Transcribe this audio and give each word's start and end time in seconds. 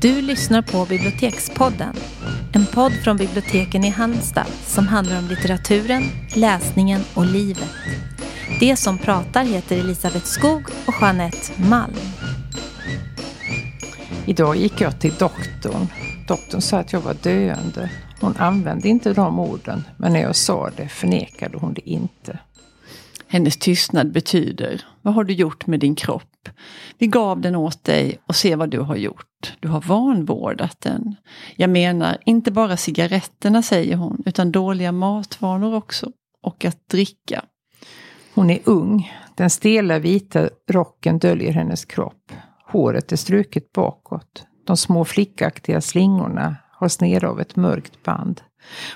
Du 0.00 0.22
lyssnar 0.22 0.62
på 0.62 0.86
Bibliotekspodden. 0.86 1.94
En 2.52 2.66
podd 2.66 2.92
från 2.92 3.16
biblioteken 3.16 3.84
i 3.84 3.88
Halmstad 3.88 4.46
som 4.46 4.88
handlar 4.88 5.18
om 5.18 5.28
litteraturen, 5.28 6.02
läsningen 6.34 7.00
och 7.14 7.26
livet. 7.26 7.70
Det 8.60 8.76
som 8.76 8.98
pratar 8.98 9.44
heter 9.44 9.78
Elisabeth 9.78 10.24
Skog 10.24 10.62
och 10.86 10.94
Jeanette 11.00 11.62
Malm. 11.68 11.94
Idag 14.26 14.56
gick 14.56 14.80
jag 14.80 15.00
till 15.00 15.14
doktorn. 15.14 15.86
Doktorn 16.28 16.60
sa 16.60 16.78
att 16.78 16.92
jag 16.92 17.00
var 17.00 17.14
döende. 17.22 17.90
Hon 18.20 18.36
använde 18.36 18.88
inte 18.88 19.12
de 19.12 19.38
orden, 19.38 19.84
men 19.96 20.12
när 20.12 20.20
jag 20.20 20.36
sa 20.36 20.70
det 20.76 20.88
förnekade 20.88 21.58
hon 21.58 21.74
det 21.74 21.90
inte. 21.90 22.38
Hennes 23.26 23.56
tystnad 23.56 24.12
betyder, 24.12 24.84
vad 25.02 25.14
har 25.14 25.24
du 25.24 25.34
gjort 25.34 25.66
med 25.66 25.80
din 25.80 25.94
kropp? 25.94 26.48
Vi 26.98 27.06
gav 27.06 27.40
den 27.40 27.56
åt 27.56 27.84
dig 27.84 28.18
och 28.26 28.36
se 28.36 28.56
vad 28.56 28.70
du 28.70 28.80
har 28.80 28.96
gjort. 28.96 29.56
Du 29.60 29.68
har 29.68 29.80
vanvårdat 29.80 30.80
den. 30.80 31.16
Jag 31.56 31.70
menar, 31.70 32.18
inte 32.26 32.50
bara 32.50 32.76
cigaretterna 32.76 33.62
säger 33.62 33.96
hon, 33.96 34.22
utan 34.26 34.52
dåliga 34.52 34.92
matvanor 34.92 35.74
också. 35.74 36.10
Och 36.42 36.64
att 36.64 36.88
dricka. 36.88 37.44
Hon 38.34 38.50
är 38.50 38.58
ung. 38.64 39.12
Den 39.34 39.50
stela 39.50 39.98
vita 39.98 40.48
rocken 40.70 41.18
döljer 41.18 41.52
hennes 41.52 41.84
kropp. 41.84 42.32
Håret 42.66 43.12
är 43.12 43.16
struket 43.16 43.72
bakåt. 43.72 44.46
De 44.66 44.76
små 44.76 45.04
flickaktiga 45.04 45.80
slingorna 45.80 46.56
har 46.72 46.88
sned 46.88 47.24
av 47.24 47.40
ett 47.40 47.56
mörkt 47.56 48.02
band. 48.02 48.40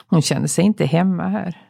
Hon 0.06 0.22
känner 0.22 0.46
sig 0.46 0.64
inte 0.64 0.84
hemma 0.84 1.28
här. 1.28 1.60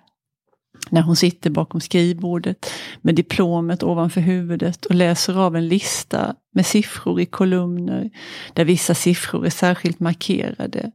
När 0.90 1.02
hon 1.02 1.16
sitter 1.16 1.50
bakom 1.50 1.80
skrivbordet 1.80 2.70
med 3.02 3.14
diplomet 3.14 3.82
ovanför 3.82 4.20
huvudet 4.20 4.86
och 4.86 4.94
läser 4.94 5.38
av 5.38 5.56
en 5.56 5.68
lista 5.68 6.34
med 6.54 6.66
siffror 6.66 7.20
i 7.20 7.26
kolumner 7.26 8.10
där 8.52 8.64
vissa 8.64 8.94
siffror 8.94 9.46
är 9.46 9.50
särskilt 9.50 10.00
markerade. 10.00 10.90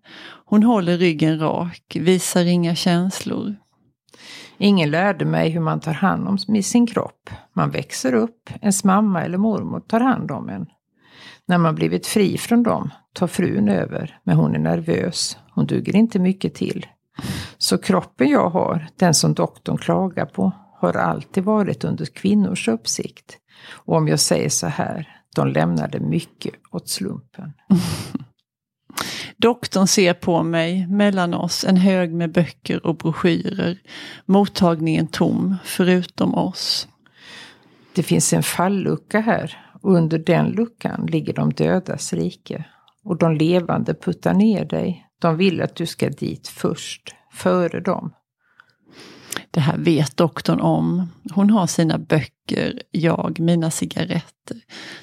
Hon 0.46 0.64
håller 0.64 0.98
ryggen 0.98 1.40
rak, 1.40 1.98
visar 2.00 2.46
inga 2.46 2.76
känslor. 2.76 3.56
Ingen 4.58 4.92
lärde 4.92 5.26
mig 5.26 5.50
hur 5.50 5.60
man 5.60 5.80
tar 5.80 5.94
hand 5.94 6.28
om 6.28 6.64
sin 6.64 6.88
kropp. 6.88 7.30
Man 7.54 7.72
växer 7.72 8.14
upp, 8.14 8.50
ens 8.62 8.84
mamma 8.84 9.24
eller 9.24 9.38
mormor 9.38 9.80
tar 9.80 10.00
hand 10.00 10.32
om 10.32 10.50
en. 10.50 10.66
När 11.48 11.58
man 11.58 11.76
blivit 11.76 12.08
fri 12.08 12.38
från 12.38 12.64
dem 12.64 12.90
tar 13.14 13.28
frun 13.28 13.70
över, 13.70 14.20
men 14.24 14.36
hon 14.36 14.56
är 14.56 14.60
nervös. 14.60 15.38
Hon 15.52 15.66
duger 15.66 15.96
inte 15.96 16.20
mycket 16.20 16.56
till. 16.56 16.86
Så 17.62 17.78
kroppen 17.78 18.28
jag 18.28 18.50
har, 18.50 18.88
den 18.96 19.14
som 19.14 19.34
doktorn 19.34 19.78
klagar 19.78 20.26
på, 20.26 20.52
har 20.80 20.94
alltid 20.94 21.44
varit 21.44 21.84
under 21.84 22.06
kvinnors 22.06 22.68
uppsikt. 22.68 23.38
Och 23.72 23.96
om 23.96 24.08
jag 24.08 24.20
säger 24.20 24.50
så 24.50 24.68
här, 24.68 25.22
de 25.36 25.48
lämnade 25.48 26.00
mycket 26.00 26.54
åt 26.72 26.90
slumpen. 26.90 27.54
Doktorn 29.38 29.88
ser 29.88 30.14
på 30.14 30.44
mig, 30.44 30.88
mellan 30.88 31.34
oss 31.34 31.64
en 31.64 31.78
hög 31.78 32.14
med 32.14 32.32
böcker 32.32 32.86
och 32.86 32.98
broschyrer. 32.98 33.80
Mottagningen 34.26 35.08
tom, 35.08 35.56
förutom 35.64 36.36
oss. 36.36 36.88
Det 37.96 38.04
finns 38.04 38.34
en 38.34 38.44
fallucka 38.44 39.20
här 39.20 39.58
och 39.82 39.96
under 39.96 40.18
den 40.18 40.50
luckan 40.50 41.06
ligger 41.06 41.34
de 41.34 41.54
dödas 41.54 42.14
rike. 42.14 42.66
Och 43.04 43.18
de 43.18 43.36
levande 43.36 43.94
puttar 43.94 44.34
ner 44.34 44.66
dig. 44.66 45.06
De 45.22 45.38
vill 45.38 45.62
att 45.62 45.76
du 45.76 45.86
ska 45.86 46.10
dit 46.10 46.48
först, 46.48 47.16
före 47.40 47.80
dem. 47.80 48.14
Det 49.52 49.60
här 49.60 49.78
vet 49.78 50.18
doktorn 50.18 50.60
om. 50.60 51.08
Hon 51.34 51.50
har 51.50 51.68
sina 51.68 51.98
böcker, 51.98 52.82
jag 52.92 53.40
mina 53.40 53.72
cigaretter. 53.72 54.58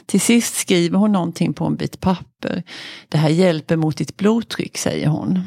Till 0.06 0.20
sist 0.20 0.54
skriver 0.54 0.98
hon 0.98 1.12
någonting 1.12 1.52
på 1.52 1.64
en 1.64 1.76
bit 1.76 2.00
papper. 2.00 2.62
Det 3.08 3.18
här 3.18 3.28
hjälper 3.28 3.76
mot 3.76 3.96
ditt 3.96 4.16
blodtryck, 4.16 4.78
säger 4.78 5.06
hon. 5.06 5.40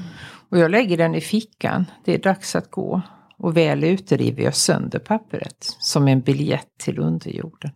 Och 0.49 0.57
jag 0.57 0.71
lägger 0.71 0.97
den 0.97 1.15
i 1.15 1.21
fickan. 1.21 1.85
Det 2.05 2.13
är 2.13 2.19
dags 2.19 2.55
att 2.55 2.71
gå. 2.71 3.01
Och 3.37 3.57
väl 3.57 3.83
ute 3.83 4.17
river 4.17 4.43
jag 4.43 4.55
sönder 4.55 4.99
pappret, 4.99 5.75
som 5.79 6.07
en 6.07 6.21
biljett 6.21 6.77
till 6.77 6.99
underjorden. 6.99 7.71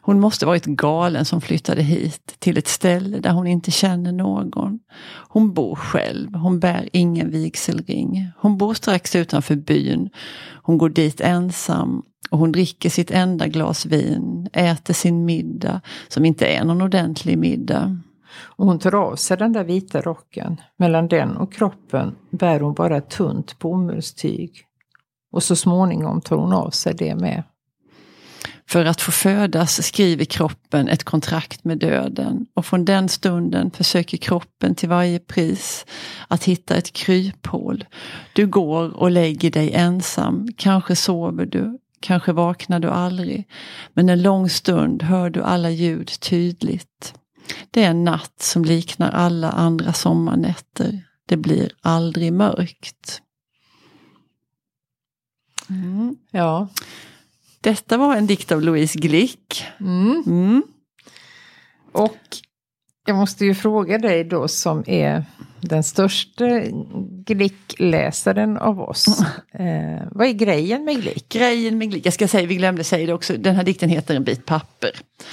Hon 0.00 0.20
måste 0.20 0.46
varit 0.46 0.64
galen 0.64 1.24
som 1.24 1.40
flyttade 1.40 1.82
hit 1.82 2.36
till 2.38 2.58
ett 2.58 2.68
ställe 2.68 3.18
där 3.18 3.30
hon 3.30 3.46
inte 3.46 3.70
känner 3.70 4.12
någon. 4.12 4.78
Hon 5.28 5.54
bor 5.54 5.74
själv, 5.74 6.34
hon 6.34 6.60
bär 6.60 6.88
ingen 6.92 7.30
vigselring. 7.30 8.30
Hon 8.36 8.58
bor 8.58 8.74
strax 8.74 9.16
utanför 9.16 9.56
byn. 9.56 10.10
Hon 10.62 10.78
går 10.78 10.88
dit 10.88 11.20
ensam 11.20 12.02
och 12.30 12.38
hon 12.38 12.52
dricker 12.52 12.90
sitt 12.90 13.10
enda 13.10 13.46
glas 13.46 13.86
vin, 13.86 14.48
äter 14.52 14.94
sin 14.94 15.24
middag 15.24 15.80
som 16.08 16.24
inte 16.24 16.46
är 16.46 16.64
någon 16.64 16.82
ordentlig 16.82 17.38
middag. 17.38 17.98
Och 18.42 18.66
hon 18.66 18.78
tar 18.78 18.94
av 18.94 19.16
sig 19.16 19.36
den 19.36 19.52
där 19.52 19.64
vita 19.64 20.00
rocken. 20.00 20.60
Mellan 20.76 21.08
den 21.08 21.36
och 21.36 21.52
kroppen 21.52 22.16
bär 22.30 22.60
hon 22.60 22.74
bara 22.74 22.96
ett 22.96 23.10
tunt 23.10 23.58
bomullstyg. 23.58 24.64
Och 25.32 25.42
så 25.42 25.56
småningom 25.56 26.20
tar 26.20 26.36
hon 26.36 26.52
av 26.52 26.70
sig 26.70 26.94
det 26.94 27.14
med. 27.14 27.42
För 28.70 28.84
att 28.84 29.00
få 29.00 29.12
födas 29.12 29.86
skriver 29.86 30.24
kroppen 30.24 30.88
ett 30.88 31.04
kontrakt 31.04 31.64
med 31.64 31.78
döden 31.78 32.46
och 32.54 32.66
från 32.66 32.84
den 32.84 33.08
stunden 33.08 33.70
försöker 33.70 34.16
kroppen 34.16 34.74
till 34.74 34.88
varje 34.88 35.18
pris 35.18 35.86
att 36.28 36.44
hitta 36.44 36.76
ett 36.76 36.92
kryphål. 36.92 37.84
Du 38.32 38.46
går 38.46 38.96
och 38.96 39.10
lägger 39.10 39.50
dig 39.50 39.72
ensam, 39.72 40.48
kanske 40.56 40.96
sover 40.96 41.46
du, 41.46 41.78
kanske 42.00 42.32
vaknar 42.32 42.80
du 42.80 42.88
aldrig. 42.88 43.48
Men 43.94 44.08
en 44.08 44.22
lång 44.22 44.50
stund 44.50 45.02
hör 45.02 45.30
du 45.30 45.42
alla 45.42 45.70
ljud 45.70 46.10
tydligt. 46.20 47.14
Det 47.70 47.84
är 47.84 47.90
en 47.90 48.04
natt 48.04 48.42
som 48.42 48.64
liknar 48.64 49.10
alla 49.10 49.50
andra 49.50 49.92
sommarnätter. 49.92 51.02
Det 51.26 51.36
blir 51.36 51.72
aldrig 51.80 52.32
mörkt. 52.32 53.22
Mm. 55.68 56.16
Ja. 56.30 56.68
Detta 57.62 57.96
var 57.96 58.16
en 58.16 58.26
dikt 58.26 58.52
av 58.52 58.62
Louise 58.62 58.98
Glick. 58.98 59.64
Mm. 59.80 60.22
Mm. 60.26 60.62
Och 61.92 62.18
jag 63.06 63.16
måste 63.16 63.44
ju 63.44 63.54
fråga 63.54 63.98
dig 63.98 64.24
då 64.24 64.48
som 64.48 64.84
är 64.86 65.24
den 65.60 65.84
största 65.84 66.60
Glick-läsaren 67.26 68.56
av 68.56 68.80
oss. 68.80 69.06
Eh, 69.52 70.02
vad 70.10 70.26
är 70.26 70.32
grejen 70.32 70.84
med 70.84 71.02
Glick? 71.02 71.28
Grejen 71.28 71.78
med 71.78 71.90
Glick, 71.90 72.06
jag 72.06 72.14
ska 72.14 72.28
säga, 72.28 72.46
vi 72.46 72.56
glömde 72.56 72.84
säga 72.84 73.06
det 73.06 73.12
också, 73.12 73.36
den 73.36 73.56
här 73.56 73.64
dikten 73.64 73.88
heter 73.88 74.14
En 74.14 74.24
bit 74.24 74.46
papper. 74.46 74.90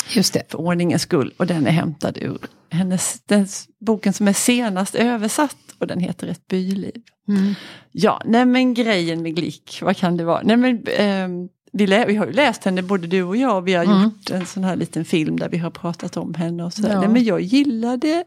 Just 0.10 0.34
det. 0.34 0.52
För 0.52 0.60
ordningens 0.60 1.02
skull. 1.02 1.34
Och 1.38 1.48
den 1.48 1.68
är 1.68 1.72
hämtad 1.72 2.18
ur 2.18 2.38
hennes, 2.70 3.22
den 3.26 3.48
boken 3.86 4.14
som 4.14 4.28
är 4.28 4.34
senast 4.34 4.96
översatt 4.96 5.58
och 5.80 5.88
den 5.88 6.00
heter 6.00 6.28
Ett 6.28 6.48
byliv. 6.48 7.02
Mm. 7.28 7.54
Ja, 7.92 8.22
nej 8.26 8.46
men 8.46 8.74
grejen 8.74 9.22
med 9.22 9.36
Glick, 9.36 9.80
vad 9.82 9.98
kan 9.98 10.18
det 10.18 10.24
vara? 10.24 10.42
Nej 10.44 10.58
men 10.58 10.84
eh, 10.88 11.50
vi, 11.78 11.88
lä- 11.88 12.06
vi 12.08 12.16
har 12.16 12.26
ju 12.26 12.32
läst 12.34 12.64
henne, 12.64 12.82
både 12.82 13.08
du 13.08 13.24
och 13.24 13.38
jag. 13.38 13.62
Vi 13.62 13.74
har 13.74 13.84
Mm. 13.86 14.04
gjort 14.04 14.30
en 14.32 14.46
sån 14.46 14.64
här 14.64 14.76
liten 14.76 15.06
film 15.06 15.40
där 15.40 15.50
vi 15.50 15.58
har 15.58 15.70
pratat 15.72 16.18
om 16.18 16.34
henne. 16.34 16.64
Och 16.64 16.74
så. 16.74 16.88
Ja. 16.88 17.10
Men 17.10 17.24
jag 17.24 17.42
gillade 17.42 18.24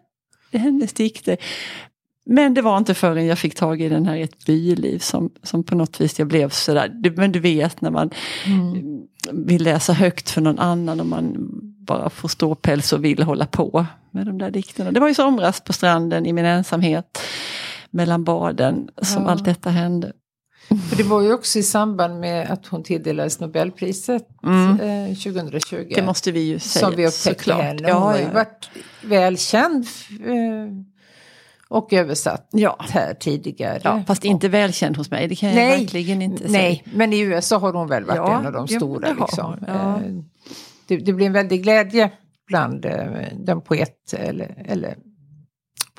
hennes 0.53 0.93
dikter. 0.93 1.37
Men 2.25 2.55
det 2.55 2.63
var 2.63 2.79
inte 2.79 2.95
förrän 2.95 3.27
jag 3.27 3.39
fick 3.39 3.55
tag 3.55 3.81
i 3.81 3.89
den 3.89 4.07
här 4.07 4.17
Ett 4.17 4.45
byliv 4.47 4.99
som, 4.99 5.31
som 5.43 5.65
på 5.65 5.75
något 5.75 6.01
vis 6.01 6.19
jag 6.19 6.29
blev 6.29 6.49
sådär. 6.51 6.89
Du, 6.95 7.11
men 7.11 7.33
du 7.33 7.41
vet 7.41 7.81
när 7.81 7.91
man 7.91 8.11
Mm. 8.47 9.01
vill 9.33 9.63
läsa 9.63 9.93
högt 9.93 10.31
för 10.31 10.41
någon 10.41 10.59
annan 10.59 11.01
och 11.01 11.07
man 11.07 11.37
bara 11.87 12.11
får 12.11 12.29
ståpäls 12.29 12.93
och 12.93 13.05
vill 13.05 13.23
hålla 13.23 13.47
på 13.47 13.87
med 14.11 14.27
de 14.27 14.39
där 14.39 14.51
dikterna. 14.51 14.93
Det 14.93 15.01
var 15.01 15.09
i 15.09 15.15
somras 15.15 15.61
på 15.61 15.73
stranden 15.73 16.27
i 16.27 16.33
min 16.33 16.45
ensamhet 16.45 17.19
mellan 17.91 18.25
baden 18.25 18.89
som 19.03 19.23
Ja. 19.23 19.31
allt 19.31 19.45
detta 19.45 19.71
hände. 19.71 20.13
För 20.89 20.97
det 20.97 21.03
var 21.03 21.23
ju 21.23 21.33
också 21.33 21.59
i 21.59 21.63
samband 21.63 22.21
med 22.21 22.51
att 22.51 22.67
hon 22.67 22.83
tilldelades 22.83 23.41
Nobelpriset 23.41 24.27
Mm. 24.45 24.81
eh, 24.81 25.17
2020. 25.17 25.93
Det 25.95 26.03
måste 26.03 26.33
vi 26.33 26.41
ju 26.41 26.59
säga 26.59 26.87
som 26.87 26.97
vi 26.97 27.07
upptäckte 27.07 27.45
såklart. 27.45 27.63
henne. 27.63 27.79
Hon 27.83 27.89
Ja, 27.89 27.99
har 27.99 28.17
ju 28.19 28.23
ja. 28.25 28.33
varit 28.33 28.71
välkänd 29.03 29.87
eh, 30.27 30.73
och 31.69 31.93
översatt 31.93 32.49
Ja. 32.53 32.77
här 32.81 33.15
tidigare. 33.15 33.81
Ja, 33.85 34.03
fast 34.07 34.25
inte 34.25 34.49
välkänd 34.49 34.97
hos 34.97 35.11
mig, 35.11 35.29
det 35.29 35.37
kan 35.37 35.49
jag 35.49 35.57
Nej, 35.57 35.79
verkligen 35.81 36.23
inte 36.23 36.45
Nej, 36.49 36.85
men 36.95 37.13
i 37.13 37.21
USA 37.21 37.59
har 37.59 37.73
hon 37.73 37.89
väl 37.89 38.05
varit 38.05 38.17
Ja, 38.17 38.39
en 38.41 38.47
av 38.47 38.53
de 38.53 38.69
stora. 38.69 39.09
det 39.09 39.15
liksom. 39.21 39.53
Eh, 39.69 39.97
det, 40.87 40.97
det 40.97 41.13
blir 41.13 41.27
en 41.27 41.33
väldig 41.33 41.63
glädje 41.63 42.11
bland 42.47 42.85
eh, 42.85 42.93
den 43.33 43.61
poet 43.61 44.13
eller, 44.19 44.65
eller 44.69 44.97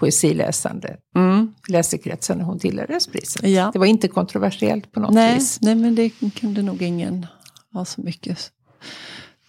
poesiläsande. 0.02 0.98
Mm. 1.16 1.54
läsekretsen 1.68 2.38
när 2.38 2.46
hon 2.46 2.60
tilldelades 2.60 3.08
priset. 3.08 3.50
Ja. 3.50 3.70
Det 3.74 3.80
var 3.80 3.86
inte 3.86 4.08
kontroversiellt 4.08 4.92
på 4.92 5.00
något 5.00 5.14
Nej, 5.14 5.36
vis. 5.36 5.62
nej, 5.62 5.76
men 5.76 5.96
det 5.96 6.10
kunde 6.40 6.62
nog 6.62 6.82
ingen 6.82 7.26
ha 7.74 7.86
så 7.86 8.02
mycket 8.02 8.52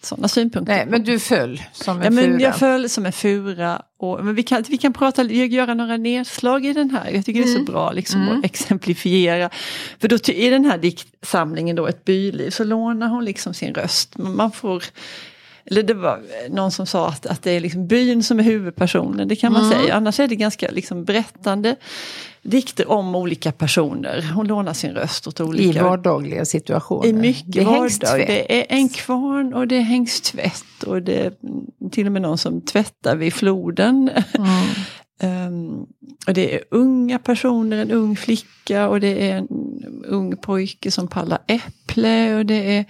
sådana 0.03 0.27
synpunkter 0.27 0.73
Nej, 0.75 0.85
men 0.89 1.03
du 1.03 1.19
föll 1.19 1.63
som 1.73 1.97
en 1.97 2.03
Ja, 2.03 2.09
men 2.09 2.23
fura. 2.25 2.41
jag 2.41 2.55
föll 2.59 2.89
som 2.89 3.05
en 3.05 3.11
fura. 3.13 3.81
Och, 3.99 4.25
men 4.25 4.35
vi, 4.35 4.43
kan, 4.43 4.63
vi 4.67 4.77
kan 4.77 4.93
prata, 4.93 5.23
göra 5.23 5.73
några 5.73 5.97
nedslag 5.97 6.65
i 6.65 6.73
den 6.73 6.89
här. 6.91 7.09
Jag 7.11 7.25
tycker 7.25 7.43
det 7.43 7.49
är 7.51 7.57
så 7.57 7.63
bra 7.63 7.91
liksom, 7.91 8.21
Mm. 8.21 8.39
att 8.39 8.45
exemplifiera. 8.45 9.49
För 9.99 10.07
då, 10.07 10.17
i 10.33 10.49
den 10.49 10.65
här 10.65 10.77
diktsamlingen 10.77 11.75
då, 11.75 11.87
Ett 11.87 12.05
byliv, 12.05 12.49
så 12.49 12.63
lånar 12.63 13.07
hon 13.07 13.25
liksom 13.25 13.53
sin 13.53 13.73
röst. 13.73 14.17
Man 14.17 14.51
får 14.51 14.83
eller 15.65 15.83
det 15.83 15.93
var 15.93 16.21
någon 16.49 16.71
som 16.71 16.85
sa 16.85 17.07
att, 17.07 17.25
att 17.25 17.43
det 17.43 17.51
är 17.51 17.59
liksom 17.59 17.87
byn 17.87 18.23
som 18.23 18.39
är 18.39 18.43
huvudpersonen, 18.43 19.27
det 19.27 19.35
kan 19.35 19.53
man 19.53 19.65
Mm. 19.65 19.79
säga. 19.79 19.95
Annars 19.95 20.19
är 20.19 20.27
det 20.27 20.35
ganska 20.35 20.71
liksom 20.71 21.03
berättande 21.03 21.75
dikter 22.41 22.91
om 22.91 23.15
olika 23.15 23.51
personer. 23.51 24.31
Hon 24.35 24.47
lånar 24.47 24.73
sin 24.73 24.91
röst 24.91 25.27
åt 25.27 25.39
I 25.39 25.43
olika... 25.43 25.83
vardagliga 25.83 26.45
situationer. 26.45 27.07
I 27.09 27.13
mycket 27.13 27.53
det 27.53 27.63
vardag. 27.63 28.19
Det 28.27 28.59
är 28.59 28.65
en 28.69 28.89
kvarn 28.89 29.53
och 29.53 29.67
det 29.67 29.79
hängs 29.79 30.21
tvätt 30.21 30.83
och 30.85 31.01
det 31.01 31.25
är 31.25 31.33
till 31.91 32.05
och 32.05 32.11
med 32.11 32.21
någon 32.21 32.37
som 32.37 32.61
tvättar 32.61 33.15
vid 33.15 33.33
floden. 33.33 34.09
Mm. 34.33 34.47
Ehm, 35.19 35.85
och 36.27 36.33
det 36.33 36.55
är 36.55 36.63
unga 36.71 37.19
personer, 37.19 37.77
en 37.77 37.91
ung 37.91 38.15
flicka 38.15 38.89
och 38.89 38.99
det 38.99 39.29
är 39.29 39.37
en 39.37 39.47
ung 40.07 40.37
pojke 40.37 40.91
som 40.91 41.07
pallar 41.07 41.39
äpple 41.47 42.35
och 42.35 42.45
det 42.45 42.77
är 42.77 42.85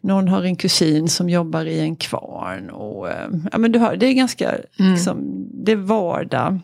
någon 0.00 0.28
har 0.28 0.42
en 0.42 0.56
kusin 0.56 1.08
som 1.08 1.28
jobbar 1.30 1.64
i 1.66 1.80
en 1.80 1.96
kvarn. 1.96 2.70
Och, 2.70 3.10
ehm, 3.10 3.48
ja, 3.52 3.58
men 3.58 3.72
du 3.72 3.78
hör, 3.78 3.96
det 3.96 4.06
är 4.06 4.12
ganska 4.12 4.54
liksom, 4.76 5.46
det 5.64 5.72
är 5.72 5.76
vardag. 5.76 6.60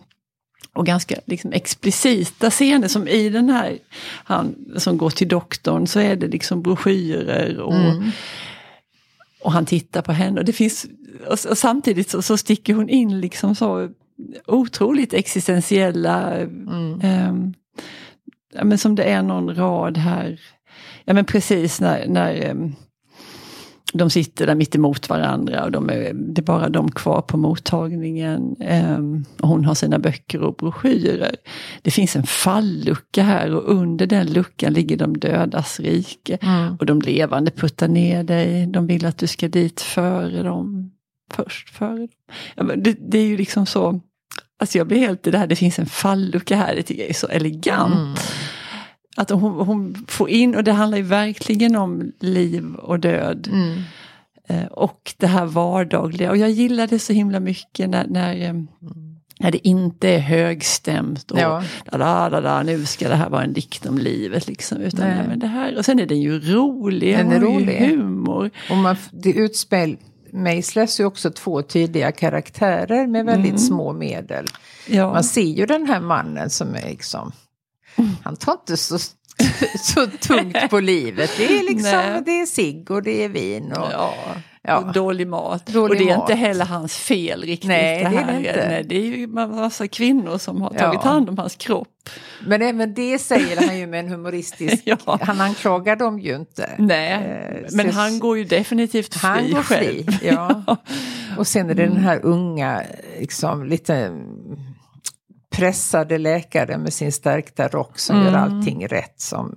Och 0.72 0.86
ganska 0.86 1.16
liksom, 1.26 1.52
explicita 1.52 2.50
scener 2.50 2.88
som 2.88 3.08
i 3.08 3.28
den 3.28 3.50
här, 3.50 3.78
han 4.24 4.54
som 4.76 4.98
går 4.98 5.10
till 5.10 5.28
doktorn 5.28 5.86
så 5.86 6.00
är 6.00 6.16
det 6.16 6.26
liksom 6.28 6.62
broschyrer 6.62 7.58
och, 7.58 7.74
Mm. 7.74 8.10
och 9.42 9.52
han 9.52 9.66
tittar 9.66 10.02
på 10.02 10.12
henne. 10.12 10.40
Och, 10.40 10.46
det 10.46 10.52
finns, 10.52 10.86
och, 11.26 11.32
och 11.50 11.58
samtidigt 11.58 12.10
så, 12.10 12.22
så 12.22 12.36
sticker 12.36 12.74
hon 12.74 12.88
in 12.88 13.20
liksom 13.20 13.54
så 13.54 13.88
otroligt 14.46 15.14
existentiella, 15.14 16.36
Mm. 16.40 17.00
ehm, 17.02 17.54
ja, 18.54 18.64
men 18.64 18.78
som 18.78 18.94
det 18.94 19.04
är 19.04 19.22
någon 19.22 19.54
rad 19.54 19.98
här, 19.98 20.40
ja 21.04 21.14
men 21.14 21.24
precis 21.24 21.80
när, 21.80 22.06
när 22.08 22.34
ehm, 22.34 22.72
de 23.92 24.10
sitter 24.10 24.46
där 24.46 24.54
mitt 24.54 24.74
emot 24.74 25.08
varandra 25.08 25.64
och 25.64 25.70
de 25.72 25.90
är, 25.90 26.12
det 26.14 26.40
är 26.40 26.44
bara 26.44 26.68
de 26.68 26.90
kvar 26.90 27.20
på 27.22 27.36
mottagningen. 27.36 28.56
ehm, 28.60 29.24
och 29.40 29.48
hon 29.48 29.64
har 29.64 29.74
sina 29.74 29.98
böcker 29.98 30.42
och 30.42 30.54
broschyrer. 30.54 31.36
Det 31.82 31.90
finns 31.90 32.16
en 32.16 32.22
fallucka 32.26 33.22
här 33.22 33.54
och 33.54 33.74
under 33.74 34.06
den 34.06 34.32
luckan 34.32 34.72
ligger 34.72 34.96
de 34.96 35.18
dödas 35.18 35.80
rike. 35.80 36.38
Mm. 36.42 36.76
Och 36.76 36.86
de 36.86 37.00
levande 37.00 37.50
puttar 37.50 37.88
ner 37.88 38.22
dig, 38.24 38.66
de 38.66 38.86
vill 38.86 39.06
att 39.06 39.18
du 39.18 39.26
ska 39.26 39.48
dit 39.48 39.80
före 39.80 40.42
dem. 40.42 40.90
Först 41.32 41.70
före 41.70 41.98
dem. 41.98 42.08
Ja, 42.56 42.64
det, 42.76 42.96
det 43.10 43.18
är 43.18 43.26
ju 43.26 43.36
liksom 43.36 43.66
så, 43.66 44.00
alltså 44.60 44.78
jag 44.78 44.86
blir 44.86 44.98
helt 44.98 45.26
i 45.26 45.30
det 45.30 45.38
här, 45.38 45.46
det 45.46 45.56
finns 45.56 45.78
en 45.78 45.86
fallucka 45.86 46.56
här, 46.56 46.74
det 46.74 46.82
tycker 46.82 47.02
jag 47.02 47.10
är 47.10 47.14
så 47.14 47.26
elegant. 47.28 47.94
Mm. 47.94 48.14
Att 49.16 49.30
hon, 49.30 49.66
hon 49.66 50.04
får 50.08 50.28
in, 50.30 50.54
och 50.56 50.64
det 50.64 50.72
handlar 50.72 50.98
ju 50.98 51.04
verkligen 51.04 51.76
om 51.76 52.12
liv 52.20 52.74
och 52.74 53.00
död. 53.00 53.48
Mm. 53.52 53.82
Eh, 54.48 54.66
och 54.66 55.14
det 55.18 55.26
här 55.26 55.46
vardagliga. 55.46 56.30
Och 56.30 56.36
jag 56.36 56.50
gillar 56.50 56.86
det 56.86 56.98
så 56.98 57.12
himla 57.12 57.40
mycket 57.40 57.90
när, 57.90 58.06
när, 58.06 58.48
eh, 58.48 58.54
när 59.40 59.50
det 59.50 59.68
inte 59.68 60.08
är 60.08 60.18
högstämt. 60.18 61.30
Och 61.30 61.38
Ja. 61.38 61.62
da, 61.92 62.28
da, 62.30 62.40
da, 62.40 62.62
nu 62.62 62.86
ska 62.86 63.08
det 63.08 63.14
här 63.14 63.30
vara 63.30 63.44
en 63.44 63.52
dikt 63.52 63.86
om 63.86 63.98
livet. 63.98 64.46
Liksom, 64.46 64.78
utan, 64.78 65.08
Nej. 65.08 65.24
men 65.28 65.38
det 65.38 65.46
här, 65.46 65.78
och 65.78 65.84
sen 65.84 66.00
är 66.00 66.06
den 66.06 66.20
ju 66.20 66.40
rolig, 66.40 67.16
Den 67.16 67.32
är 67.32 67.40
rolig. 67.40 67.78
humor. 67.78 68.50
Och 68.70 68.76
man, 68.76 68.96
det 69.12 69.32
utspel 69.32 69.96
mejslas 70.32 71.00
ju 71.00 71.04
också 71.04 71.30
två 71.30 71.62
tydliga 71.62 72.12
karaktärer 72.12 73.06
med 73.06 73.24
väldigt 73.24 73.50
Mm. 73.50 73.58
små 73.58 73.92
medel. 73.92 74.46
Ja. 74.86 75.12
Man 75.12 75.24
ser 75.24 75.42
ju 75.42 75.66
den 75.66 75.86
här 75.86 76.00
mannen 76.00 76.50
som 76.50 76.74
är 76.74 76.82
liksom, 76.88 77.32
han 78.22 78.36
tar 78.36 78.52
inte 78.52 78.76
så, 78.76 78.98
så 79.84 80.06
tungt 80.06 80.70
på 80.70 80.80
livet. 80.80 81.30
Det 81.36 81.44
är 81.58 81.62
liksom, 81.62 81.82
Nej. 81.92 82.22
det 82.26 82.40
är 82.40 82.46
cigg 82.46 82.90
och 82.90 83.02
det 83.02 83.24
är 83.24 83.28
vin. 83.28 83.72
Och, 83.72 83.88
Ja, 83.92 84.14
Ja. 84.62 84.78
och 84.78 84.92
dålig 84.92 85.26
mat. 85.26 85.66
Dålig 85.66 85.90
och 86.00 86.06
det 86.06 86.12
är 86.12 86.16
mat. 86.16 86.30
inte 86.30 86.34
heller 86.40 86.64
hans 86.64 86.96
fel 86.96 87.42
riktigt. 87.42 87.68
Nej, 87.68 87.98
det 87.98 88.04
är 88.04 88.10
här. 88.10 88.32
det 88.32 88.38
inte. 88.38 88.66
Nej, 88.68 88.84
det 88.88 88.96
är 88.96 89.04
ju 89.16 89.26
massa 89.26 89.88
kvinnor 89.88 90.38
som 90.38 90.62
har 90.62 90.70
tagit 90.70 91.00
Ja. 91.04 91.10
hand 91.10 91.28
om 91.28 91.38
hans 91.38 91.56
kropp. 91.56 91.88
Men 92.46 92.62
även 92.62 92.94
det 92.94 93.18
säger 93.18 93.66
han 93.66 93.78
ju 93.78 93.86
med 93.86 94.00
en 94.00 94.08
humoristisk, 94.08 94.82
Ja. 94.84 95.18
han 95.22 95.40
anklagar 95.40 95.96
dem 95.96 96.18
ju 96.18 96.36
inte. 96.36 96.70
Nej, 96.78 97.12
Eh, 97.12 97.66
men 97.72 97.90
han 97.90 98.18
går 98.18 98.38
ju 98.38 98.44
definitivt 98.44 99.14
fri 99.14 99.28
Han 99.28 99.50
går 99.50 99.62
själv. 99.62 99.84
fri, 100.12 100.28
ja. 100.28 100.76
Och 101.38 101.46
sen 101.46 101.70
är 101.70 101.74
det 101.74 101.86
den 101.86 101.96
här 101.96 102.20
unga, 102.24 102.82
liksom 103.20 103.64
lite 103.66 103.94
mm, 103.94 104.26
pressade 105.56 106.18
läkaren 106.18 106.82
med 106.82 106.92
sin 106.92 107.12
stärkta 107.12 107.68
rock 107.68 107.98
som 107.98 108.16
gör 108.16 108.28
Mm. 108.28 108.42
allting 108.42 108.86
rätt. 108.86 109.20
Som 109.20 109.54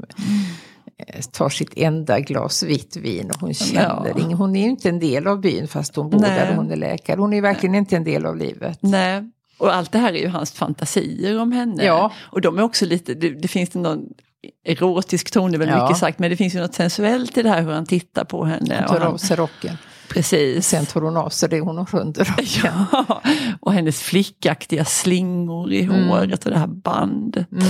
tar 1.31 1.49
sitt 1.49 1.73
enda 1.77 2.19
glas 2.19 2.63
vitt 2.63 2.95
vin 2.95 3.29
och 3.31 3.39
hon 3.39 3.53
känner 3.53 4.13
Ja. 4.17 4.35
hon 4.35 4.55
är 4.55 4.63
ju 4.63 4.69
inte 4.69 4.89
en 4.89 4.99
del 4.99 5.27
av 5.27 5.41
byn 5.41 5.67
fast 5.67 5.95
hon 5.95 6.09
bor 6.09 6.19
Nej. 6.19 6.39
där 6.39 6.49
och 6.49 6.55
hon 6.55 6.71
är 6.71 6.75
läkare. 6.75 7.19
Hon 7.21 7.33
är 7.33 7.41
verkligen 7.41 7.75
inte 7.75 7.95
en 7.95 8.03
del 8.03 8.25
av 8.25 8.37
livet. 8.37 8.77
Nej, 8.81 9.31
och 9.57 9.75
allt 9.75 9.91
det 9.91 9.97
här 9.99 10.13
är 10.13 10.19
ju 10.19 10.27
hans 10.27 10.51
fantasier 10.51 11.39
om 11.39 11.51
henne. 11.51 11.83
Ja. 11.85 12.11
Och 12.21 12.41
de 12.41 12.57
är 12.57 12.61
också 12.63 12.85
lite, 12.85 13.13
det, 13.13 13.29
det 13.29 13.47
finns 13.47 13.73
någon 13.73 14.05
erotisk 14.65 15.31
ton 15.31 15.53
är 15.53 15.57
väl 15.57 15.69
Ja. 15.69 15.83
mycket 15.83 15.97
sagt, 15.97 16.19
men 16.19 16.29
det 16.29 16.37
finns 16.37 16.55
ju 16.55 16.59
något 16.59 16.73
sensuellt 16.75 17.37
i 17.37 17.41
det 17.43 17.49
här 17.49 17.61
hur 17.61 17.71
han 17.71 17.85
tittar 17.85 18.23
på 18.25 18.45
henne. 18.45 18.81
Och 18.83 18.87
tar 18.91 18.99
han- 18.99 19.13
av 19.13 19.17
sig 19.17 19.37
rocken. 19.37 19.77
Precis. 20.09 20.67
Sen 20.67 20.85
tar 20.85 21.01
hon 21.01 21.17
av 21.17 21.29
sig 21.29 21.49
det 21.49 21.59
hon 21.59 21.77
har 21.77 21.95
under 21.99 22.23
rocken. 22.25 22.71
Ja, 23.07 23.21
och 23.61 23.73
hennes 23.73 24.01
flickaktiga 24.01 24.85
slingor 24.85 25.71
i 25.71 25.81
Mm. 25.83 26.07
håret 26.07 26.45
och 26.45 26.51
det 26.51 26.59
här 26.59 26.67
bandet. 26.67 27.47
Mm. 27.51 27.63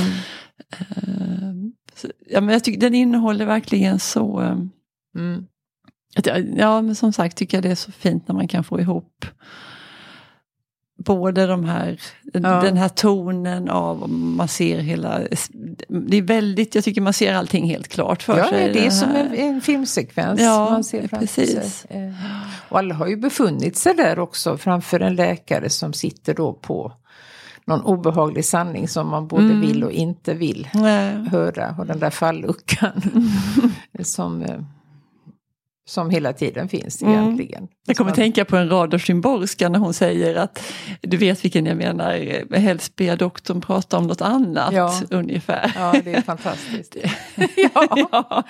Ehm, 0.80 1.72
ja, 2.30 2.42
men 2.42 2.54
jag 2.54 2.64
tycker 2.64 2.80
den 2.80 2.94
innehåller 2.96 3.46
verkligen 3.46 4.00
så... 4.00 4.40
ehm, 4.40 4.70
Mm. 5.16 5.46
att 6.16 6.26
jag, 6.26 6.54
ja, 6.58 6.82
men 6.82 6.96
som 6.96 7.14
sagt 7.14 7.38
tycker 7.38 7.58
jag 7.58 7.64
det 7.64 7.72
är 7.72 7.76
så 7.76 7.92
fint 7.92 8.28
när 8.28 8.36
man 8.36 8.48
kan 8.48 8.64
få 8.64 8.80
ihop 8.80 9.26
både 11.06 11.48
de 11.48 11.64
här, 11.66 12.00
Ja. 12.34 12.62
den 12.62 12.78
här 12.78 12.90
tonen 12.90 13.70
av, 13.70 14.10
man 14.10 14.48
ser 14.48 14.80
hela, 14.80 15.20
det 15.88 16.18
är 16.18 16.22
väldigt, 16.22 16.76
jag 16.76 16.84
tycker 16.84 17.02
man 17.02 17.14
ser 17.14 17.34
allting 17.34 17.66
helt 17.66 17.88
klart 17.88 18.24
för 18.24 18.38
Ja, 18.38 18.50
sig. 18.50 18.74
det 18.74 18.86
är 18.86 18.90
som 18.90 19.10
en, 19.16 19.34
en 19.34 19.62
filmsekvens 19.62 20.42
Ja, 20.42 20.70
man 20.72 20.84
ser 20.84 21.08
precis. 21.08 21.52
sig. 21.52 21.88
Eh, 21.90 22.14
Och 22.70 22.80
alla 22.80 22.96
har 22.96 23.08
ju 23.08 23.18
befunnit 23.18 23.76
sig 23.78 23.94
där 23.96 24.20
också 24.20 24.58
framför 24.58 25.00
en 25.00 25.16
läkare 25.16 25.70
som 25.70 25.94
sitter 25.94 26.34
då 26.34 26.54
på 26.54 26.94
någon 27.66 27.82
obehaglig 27.82 28.46
sanning 28.46 28.88
som 28.88 29.08
man 29.08 29.28
både 29.28 29.44
Mm. 29.46 29.62
vill 29.62 29.84
och 29.84 29.92
inte 29.92 30.34
vill 30.34 30.68
Nej. 30.74 31.14
höra. 31.32 31.76
Och 31.80 31.86
den 31.86 32.00
där 32.00 32.10
falluckan 32.10 33.02
som, 34.04 34.42
eh, 34.42 34.60
som 35.90 36.10
hela 36.10 36.34
tiden 36.34 36.70
finns 36.70 37.02
Mm. 37.02 37.14
egentligen. 37.14 37.68
Jag 37.88 37.98
kommer 37.98 38.12
Som- 38.12 38.16
tänka 38.16 38.46
på 38.46 38.58
en 38.58 38.70
rad 38.70 38.94
av 38.94 38.98
Szymborska 38.98 39.70
när 39.70 39.80
hon 39.80 39.94
säger 39.94 40.36
att, 40.36 40.64
du 41.02 41.18
vet 41.18 41.46
vilken 41.46 41.66
jag 41.66 41.78
menar, 41.78 42.56
helst 42.58 42.96
ber 42.96 43.18
doktorn 43.18 43.62
prata 43.62 43.98
om 43.98 44.08
något 44.08 44.22
annat 44.22 44.74
Ja. 44.74 44.94
ungefär. 45.10 45.72
Ja, 45.76 45.94
det 46.04 46.14
är 46.14 46.22
fantastiskt. 46.22 46.96
ja. 47.56 48.44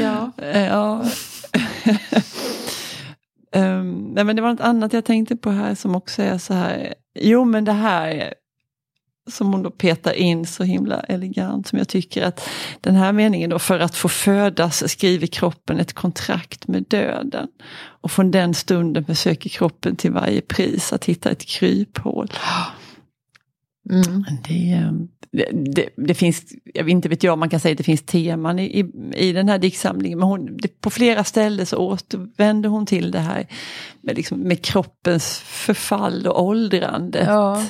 Ja. 0.00 0.32
ja. 0.42 1.04
Ehm, 3.56 4.12
nej 4.14 4.24
men 4.24 4.36
det 4.36 4.42
var 4.42 4.50
något 4.50 4.60
annat 4.60 4.92
jag 4.92 5.04
tänkte 5.04 5.36
på 5.36 5.50
här 5.50 5.74
som 5.74 5.94
också 5.94 6.22
är 6.22 6.38
så 6.38 6.54
här, 6.54 6.94
jo 7.20 7.44
men 7.44 7.64
det 7.64 7.72
här 7.72 8.34
som 9.30 9.52
hon 9.52 9.62
då 9.62 9.70
petar 9.70 10.12
in 10.12 10.46
så 10.46 10.64
himla 10.64 11.00
elegant 11.00 11.66
som 11.66 11.78
jag 11.78 11.88
tycker 11.88 12.22
att 12.22 12.48
den 12.80 12.94
här 12.94 13.12
meningen 13.12 13.50
då, 13.50 13.58
för 13.58 13.78
att 13.78 13.94
få 13.94 14.08
födas 14.08 14.90
skriver 14.90 15.26
kroppen 15.26 15.80
ett 15.80 15.92
kontrakt 15.92 16.68
med 16.68 16.84
döden. 16.88 17.48
Och 18.00 18.10
från 18.10 18.30
den 18.30 18.54
stunden 18.54 19.04
försöker 19.04 19.50
kroppen 19.50 19.96
till 19.96 20.12
varje 20.12 20.40
pris 20.40 20.92
att 20.92 21.04
hitta 21.04 21.30
ett 21.30 21.46
kryphål. 21.46 22.32
Mm. 23.90 24.24
Det, 24.48 24.72
eh, 24.72 24.92
det, 25.32 25.50
det, 25.74 25.88
det 25.96 26.14
finns, 26.14 26.42
jag 26.74 26.84
vet 26.84 26.90
inte 26.92 27.08
vet 27.08 27.22
jag, 27.22 27.38
man 27.38 27.48
kan 27.50 27.60
säga 27.60 27.72
att 27.72 27.78
det 27.78 27.84
finns 27.84 28.06
teman 28.06 28.58
i, 28.58 28.80
i, 28.80 28.84
i 29.28 29.32
den 29.32 29.48
här 29.48 29.58
diktsamlingen. 29.58 30.18
Men 30.18 30.28
hon, 30.28 30.56
det, 30.56 30.80
på 30.80 30.90
flera 30.90 31.24
ställen 31.24 31.66
så 31.66 31.76
återvänder 31.76 32.68
hon 32.68 32.86
till 32.86 33.10
det 33.10 33.18
här 33.18 33.46
med, 34.00 34.16
liksom, 34.16 34.38
med 34.40 34.64
kroppens 34.64 35.38
förfall 35.38 36.26
och 36.26 36.42
åldrande. 36.42 37.24
Ja. 37.26 37.62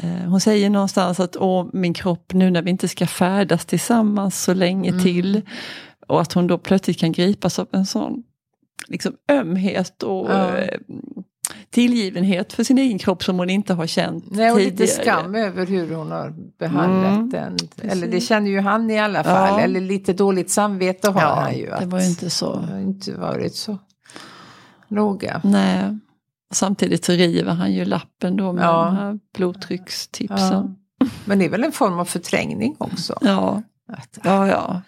Eh, 0.00 0.08
Hon 0.28 0.40
säger 0.40 0.70
någonstans 0.70 1.20
att 1.20 1.36
Åh, 1.36 1.66
min 1.72 1.94
kropp 1.94 2.32
nu 2.32 2.50
när 2.50 2.62
vi 2.62 2.70
inte 2.70 2.88
ska 2.88 3.06
färdas 3.06 3.66
tillsammans 3.66 4.42
så 4.42 4.54
länge 4.54 4.90
Mm. 4.90 5.02
till. 5.02 5.42
Och 6.06 6.20
att 6.20 6.32
hon 6.32 6.46
då 6.46 6.58
plötsligt 6.58 6.98
kan 6.98 7.12
gripas 7.12 7.58
av 7.58 7.68
en 7.72 7.86
sån 7.86 8.22
liksom, 8.88 9.12
ömhet 9.30 10.02
och 10.02 10.30
Ja. 10.30 10.56
eh, 10.58 10.78
tillgivenhet 11.70 12.52
för 12.52 12.64
sin 12.64 12.78
egen 12.78 12.98
kropp 12.98 13.24
som 13.24 13.38
hon 13.38 13.50
inte 13.50 13.74
har 13.74 13.86
känt 13.86 14.24
Nej, 14.30 14.50
och 14.52 14.58
tidigare. 14.58 14.70
lite 14.80 14.86
skam 14.86 15.34
över 15.34 15.66
hur 15.66 15.94
hon 15.94 16.10
har 16.10 16.34
behandlat 16.58 17.12
Mm, 17.12 17.30
den. 17.30 17.56
precis. 17.76 17.92
Eller 17.92 18.06
det 18.06 18.20
känner 18.20 18.50
ju 18.50 18.60
han 18.60 18.90
i 18.90 18.98
alla 18.98 19.24
fall. 19.24 19.48
Ja. 19.58 19.60
Eller 19.60 19.80
lite 19.80 20.12
dåligt 20.12 20.50
samvete 20.50 21.10
har 21.10 21.20
Ja, 21.20 21.34
han 21.40 21.58
ju. 21.58 21.66
det 21.66 21.74
att 21.74 21.84
var 21.84 22.00
ju 22.00 22.06
inte 22.06 22.30
så. 22.30 22.56
Det 22.60 22.72
har 22.72 22.78
inte 22.80 23.12
varit 23.14 23.54
så 23.54 23.78
noga. 24.88 25.40
Nej. 25.44 25.98
Samtidigt 26.54 27.04
så 27.04 27.12
river 27.12 27.52
han 27.52 27.72
ju 27.72 27.84
lappen 27.84 28.36
då 28.36 28.52
med 28.52 28.64
Ja. 28.64 28.84
de 28.84 28.96
här 28.96 29.18
blodtryckstipsen. 29.36 30.76
Ja. 30.98 31.06
Men 31.24 31.38
det 31.38 31.44
är 31.44 31.48
väl 31.48 31.64
en 31.64 31.72
form 31.72 31.98
av 31.98 32.04
förträngning 32.04 32.76
också. 32.78 33.18
Ja, 33.20 33.62
Att, 33.88 34.18
ja, 34.24 34.48
ja. 34.48 34.82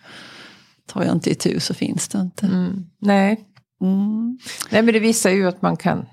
tar 0.87 1.02
jag 1.04 1.12
inte 1.14 1.30
itu 1.30 1.61
så 1.61 1.75
finns 1.75 2.08
det 2.08 2.18
inte. 2.18 2.46
Mm. 2.46 2.87
Nej. 2.99 3.44
Mm. 3.80 4.38
Nej, 4.70 4.82
men 4.82 4.94
det 4.94 5.00
visar 5.00 5.30
ju 5.30 5.49
att 5.49 5.62
man 5.62 5.76
kan 5.76 6.06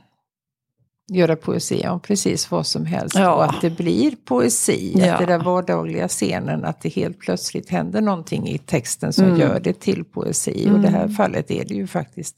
göra 1.12 1.36
poesi 1.36 1.88
om 1.88 2.00
precis 2.00 2.52
vad 2.52 2.68
som 2.68 2.86
helst. 2.86 3.16
Ja. 3.16 3.34
Och 3.36 3.44
att 3.46 3.62
det 3.62 3.70
blir 3.70 4.16
poesi. 4.26 4.94
Ja. 4.98 5.14
Att 5.14 5.20
det 5.20 5.26
där 5.26 5.40
vardagliga 5.44 6.08
scenen, 6.08 6.66
att 6.66 6.82
det 6.82 6.90
helt 6.90 7.20
plötsligt 7.20 7.70
händer 7.70 8.02
någonting 8.02 8.48
i 8.48 8.58
texten 8.58 9.14
som 9.14 9.26
Mm. 9.26 9.40
gör 9.40 9.60
det 9.60 9.74
till 9.80 10.04
poesi. 10.06 10.70
Och 10.72 10.80
i 10.80 10.82
det 10.82 10.90
här 10.90 11.08
fallet 11.08 11.52
är 11.52 11.66
det 11.66 11.74
ju 11.76 11.88
faktiskt 11.88 12.36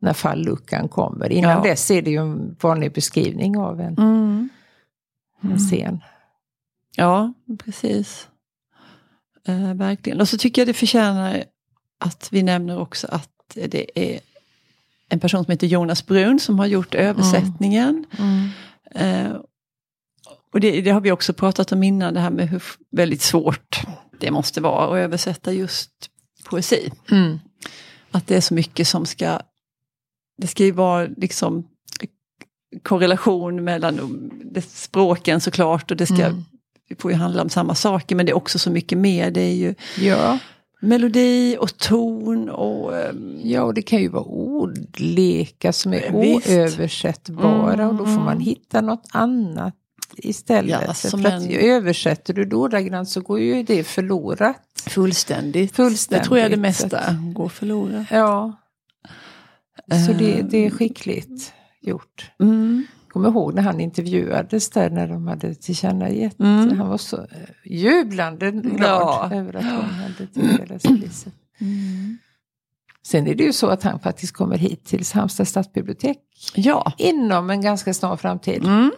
när 0.00 0.12
falluckan 0.12 0.88
kommer. 0.88 1.32
Innan 1.32 1.50
Ja. 1.50 1.62
dess 1.70 1.90
är 1.90 2.02
det 2.02 2.10
ju 2.10 2.16
en 2.20 2.56
vanlig 2.60 2.92
beskrivning 2.92 3.58
av 3.58 3.80
en, 3.80 3.94
Mm. 3.98 4.48
en 5.42 5.58
scen. 5.58 6.00
Ja, 6.96 7.32
precis. 7.64 8.28
Eh, 9.46 9.74
verkligen. 9.74 10.20
Och 10.20 10.28
så 10.28 10.38
tycker 10.38 10.62
jag 10.62 10.66
det 10.68 10.74
förtjänar 10.74 11.44
att 12.00 12.28
vi 12.32 12.42
nämner 12.42 12.78
också 12.80 13.06
att 13.10 13.30
det 13.54 13.90
är 14.14 14.20
en 15.08 15.20
person 15.20 15.44
som 15.44 15.50
heter 15.50 15.66
Jonas 15.66 16.06
Brun 16.06 16.38
som 16.40 16.58
har 16.58 16.66
gjort 16.66 16.94
översättningen. 16.94 18.04
Eh, 18.94 19.32
och 20.52 20.60
det, 20.60 20.80
det 20.80 20.90
har 20.90 21.00
vi 21.00 21.12
också 21.12 21.32
pratat 21.32 21.72
om 21.72 21.82
innan, 21.82 22.14
det 22.14 22.20
här 22.20 22.30
med 22.30 22.48
hur 22.48 22.62
väldigt 22.90 23.22
svårt 23.22 23.80
det 24.20 24.30
måste 24.30 24.60
vara 24.60 24.84
att 24.90 24.96
översätta 25.04 25.52
just 25.52 25.90
poesi. 26.44 26.90
Mm. 27.10 27.38
Att 28.10 28.26
det 28.26 28.36
är 28.36 28.40
så 28.40 28.54
mycket 28.54 28.88
som 28.88 29.06
ska, 29.06 29.40
det 30.38 30.46
ska 30.46 30.64
ju 30.64 30.70
vara 30.70 31.08
liksom 31.16 31.68
korrelation 32.82 33.64
mellan 33.64 34.30
språken 34.68 35.40
såklart 35.40 35.90
och 35.90 35.96
det 35.96 36.06
ska, 36.06 36.24
Mm. 36.24 36.44
det 36.88 37.00
får 37.00 37.10
ju 37.10 37.16
handla 37.16 37.42
om 37.42 37.48
samma 37.50 37.74
saker 37.74 38.16
men 38.16 38.26
det 38.26 38.32
är 38.32 38.36
också 38.36 38.58
så 38.58 38.70
mycket 38.70 38.98
mer. 38.98 39.30
Det 39.30 39.40
är 39.40 39.54
ju 39.54 39.74
Ja. 39.98 40.38
Melodi 40.88 41.56
och 41.60 41.76
ton 41.76 42.48
och 42.50 42.96
ehm, 42.98 43.40
ja, 43.42 43.62
och 43.62 43.74
det 43.74 43.82
kan 43.82 44.00
ju 44.00 44.08
vara 44.08 44.24
ordlekar 44.24 45.72
som 45.72 45.92
är 45.92 46.10
Visst. 46.20 46.48
oöversättbara. 46.48 47.88
Och 47.88 47.94
då 47.94 48.04
får 48.06 48.12
man 48.20 48.28
Mm. 48.28 48.40
hitta 48.40 48.80
något 48.80 49.08
annat 49.12 49.74
istället. 50.16 50.80
Ja, 50.86 50.94
som 50.94 51.22
För 51.22 51.28
att 51.28 51.42
en- 51.42 51.50
översätter 51.50 52.34
du 52.34 52.44
det 52.44 52.56
ordagrant 52.56 53.08
så 53.08 53.20
går 53.20 53.40
ju 53.40 53.62
det 53.62 53.84
förlorat. 53.84 54.56
fullständigt. 54.86 55.76
Fullständigt. 55.76 56.22
Det 56.24 56.28
tror 56.28 56.38
jag 56.38 56.50
det 56.50 56.56
mesta 56.56 57.00
går 57.34 57.48
förlorat. 57.48 58.06
Ja. 58.10 58.52
Så 60.06 60.12
det, 60.12 60.42
det 60.42 60.66
är 60.66 60.70
skickligt 60.70 61.52
gjort. 61.80 62.30
Mm. 62.40 62.86
Kommer 63.14 63.28
ihåg 63.28 63.54
när 63.54 63.62
han 63.62 63.80
intervjuades 63.80 64.70
där 64.70 64.90
när 64.90 65.08
de 65.08 65.26
hade 65.26 65.54
tillkännagett. 65.54 66.38
Mm. 66.40 66.78
Han 66.78 66.88
var 66.88 66.98
så 66.98 67.16
eh, 67.16 67.26
jublande 67.64 68.50
glad 68.50 68.78
Ja. 68.88 69.30
över 69.32 69.56
att 69.56 69.64
hon 69.64 69.84
hade 69.90 70.26
tilldelats 70.26 70.84
priset. 70.84 71.32
Mm. 71.60 72.18
Sen 73.06 73.26
är 73.26 73.34
det 73.34 73.44
ju 73.44 73.52
så 73.52 73.66
att 73.66 73.82
han 73.82 74.00
faktiskt 74.00 74.32
kommer 74.32 74.56
hit 74.58 74.84
till 74.84 75.04
Halmstad 75.14 75.48
stadsbibliotek 75.48 76.18
Ja. 76.54 76.92
inom 76.98 77.50
en 77.50 77.60
ganska 77.60 77.94
snar 77.94 78.16
framtid. 78.16 78.64
Mm. 78.64 78.90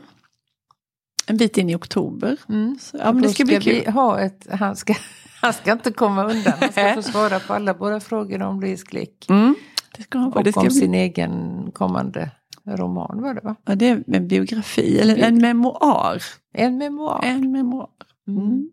En 1.26 1.36
bit 1.36 1.56
in 1.58 1.70
i 1.70 1.74
oktober. 1.74 2.36
Mm. 2.48 2.78
Så, 2.80 2.96
ja, 2.96 3.12
men 3.12 3.22
det 3.22 3.28
Då 3.28 3.34
ska 3.34 3.44
bli 3.44 3.58
vi 3.58 3.80
kul. 3.80 3.92
ha 3.92 4.20
ett, 4.20 4.46
han, 4.50 4.76
ska, 4.76 4.94
han 5.42 5.52
ska 5.52 5.72
inte 5.72 5.92
komma 5.92 6.24
undan, 6.24 6.52
han 6.60 6.72
ska 6.72 6.94
få 6.94 7.02
svara 7.02 7.38
på 7.40 7.54
alla 7.54 7.72
våra 7.74 8.00
frågor 8.00 8.42
om 8.42 8.60
Louise 8.60 8.84
Glick. 8.90 9.26
Mm. 9.30 9.54
Det 9.96 10.02
ska 10.02 10.18
han 10.18 10.32
få. 10.32 10.38
Och 10.38 10.44
Det 10.44 10.52
ska 10.52 10.60
om 10.60 10.66
bli 10.66 10.74
sin 10.74 10.94
egen 10.94 11.32
kommande 11.72 12.30
roman 12.66 13.22
var 13.22 13.34
det 13.34 13.40
va? 13.44 13.56
Ja, 13.64 13.74
det 13.74 13.88
är 13.88 14.04
en 14.06 14.28
biografi, 14.28 14.98
eller 14.98 15.16
en 15.18 15.38
memoar. 15.38 16.22
En 16.54 16.78
memoar. 16.78 17.20
En 17.24 17.52
memoar. 17.52 17.88
Mm. 18.28 18.70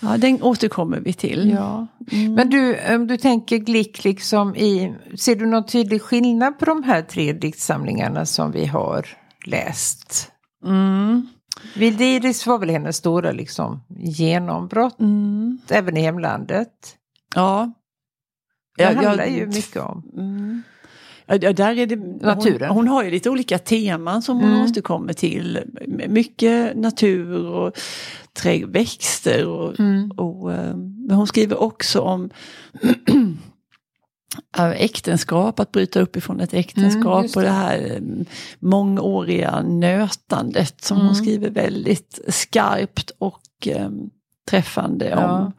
Ja, 0.00 0.16
den 0.16 0.42
återkommer 0.42 1.00
vi 1.00 1.12
till. 1.12 1.50
Ja. 1.50 1.86
Mm. 2.12 2.34
Men 2.34 2.50
du, 2.50 2.76
om 2.94 3.06
du 3.06 3.16
tänker 3.16 3.56
Glick 3.58 4.04
liksom 4.04 4.56
i, 4.56 4.94
ser 5.18 5.36
du 5.36 5.46
någon 5.46 5.66
tydlig 5.66 6.02
skillnad 6.02 6.58
på 6.58 6.64
de 6.64 6.82
här 6.82 7.02
tre 7.02 7.32
diktsamlingarna 7.32 8.26
som 8.26 8.50
vi 8.52 8.66
har 8.66 9.06
läst? 9.46 10.30
Mm. 10.64 11.26
Vildiris 11.76 12.46
var 12.46 12.58
väl 12.58 12.70
hennes 12.70 12.96
stora 12.96 13.32
liksom 13.32 13.80
genombrott, 13.98 15.00
Mm. 15.00 15.58
även 15.70 15.96
i 15.96 16.00
hemlandet. 16.00 16.96
Ja. 17.34 17.72
Det 18.76 18.82
Ja, 18.82 18.88
handlar 18.88 19.24
jag- 19.24 19.30
ju 19.30 19.46
mycket 19.46 19.76
om. 19.82 20.02
Mm. 20.16 20.62
Ja, 21.26 21.52
där 21.52 21.78
är 21.78 21.86
det, 21.86 21.96
Naturen. 21.96 22.68
Hon, 22.68 22.76
hon 22.76 22.88
har 22.88 23.04
ju 23.04 23.10
lite 23.10 23.30
olika 23.30 23.58
teman 23.58 24.22
som 24.22 24.36
hon 24.40 24.48
Mm. 24.52 24.62
återkommer 24.64 25.12
till. 25.12 25.58
Mycket 26.08 26.76
natur 26.76 27.46
och 27.48 27.76
växter. 28.66 29.46
Och, 29.46 29.80
Mm. 29.80 30.10
och, 30.10 30.52
eh, 30.52 30.76
men 30.76 31.16
hon 31.16 31.26
skriver 31.26 31.62
också 31.62 32.00
om 32.00 32.30
äktenskap, 34.76 35.60
att 35.60 35.72
bryta 35.72 36.00
upp 36.00 36.16
ifrån 36.16 36.40
ett 36.40 36.52
Mm, 36.52 36.60
äktenskap 36.60 37.22
just 37.22 37.36
och 37.36 37.42
det. 37.42 37.48
det 37.48 37.54
här 37.54 37.78
eh, 37.96 38.02
mångåriga 38.60 39.62
nötandet 39.62 40.84
som 40.84 40.96
Mm. 40.96 41.06
hon 41.06 41.16
skriver 41.16 41.50
väldigt 41.50 42.18
skarpt 42.28 43.10
och 43.18 43.40
eh, 43.66 43.90
träffande 44.50 45.08
Ja. 45.08 45.38
om. 45.42 45.52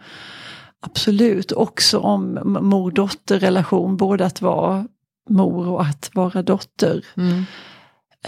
Absolut, 0.85 1.51
också 1.51 1.99
om 1.99 2.39
mor-dotter-relation, 2.61 3.97
både 3.97 4.25
att 4.25 4.41
vara 4.41 4.87
mor 5.29 5.67
och 5.67 5.81
att 5.85 6.09
vara 6.13 6.41
dotter. 6.41 7.05
Mm. 7.17 7.43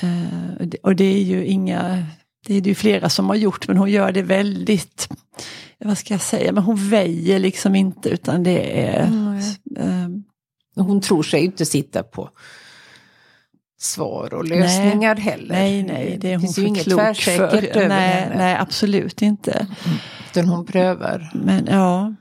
Eh, 0.02 0.56
och 0.84 0.96
det- 0.96 1.04
det 1.04 1.14
är 1.14 1.24
ju 1.24 1.46
inga, 1.46 2.06
det 2.48 2.54
är 2.58 2.62
det 2.62 2.70
ju 2.70 2.76
flera 2.76 3.10
som 3.10 3.28
har 3.30 3.36
gjort 3.36 3.68
men 3.68 3.78
hon 3.78 3.92
gör 3.92 4.12
det 4.12 4.22
väldigt, 4.22 5.10
vad 5.80 5.98
ska 5.98 6.14
jag 6.14 6.22
säga, 6.22 6.52
men 6.52 6.64
hon 6.64 6.90
väjer 6.90 7.40
liksom 7.40 7.76
inte 7.76 8.10
utan 8.10 8.44
det 8.44 8.88
är 8.88 9.02
eh, 9.78 10.08
Hon 10.78 11.02
tror 11.02 11.24
sig 11.24 11.46
inte 11.46 11.66
sitta 11.66 12.04
på 12.04 12.30
svar 13.80 14.34
och 14.34 14.46
lösningar 14.46 15.16
heller. 15.16 15.56
Nej, 15.56 15.84
nej, 15.84 16.18
det 16.22 16.28
är 16.32 16.36
hon 16.36 16.42
finns 16.42 16.56
för 16.56 16.62
ju 16.62 16.68
inget 16.68 16.84
klok 16.84 17.00
tvärsäkert 17.00 17.74
för. 17.74 17.80
över 17.80 17.88
Nej, 17.90 18.10
henne. 18.10 18.36
nej, 18.38 18.56
absolut 18.60 19.22
inte. 19.22 19.68
Utan 20.32 20.48
hon 20.48 20.66
prövar. 20.66 21.32
Men 21.34 21.66
ja, 21.72 22.14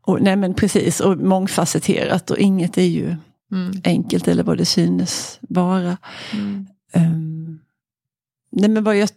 och, 0.00 0.22
nej 0.22 0.36
men 0.36 0.54
precis, 0.54 1.00
och 1.00 1.18
mångfacetterat 1.18 2.30
och 2.30 2.38
inget 2.38 2.78
är 2.78 2.82
ju 2.82 3.16
Mm. 3.52 3.80
enkelt 3.84 4.28
eller 4.28 4.42
vad 4.42 4.58
det 4.58 4.64
synes 4.64 5.38
vara. 5.40 5.96
Um, 6.94 7.60
nej 8.52 8.70
men 8.70 8.84
vad 8.84 8.96
jag, 8.96 9.08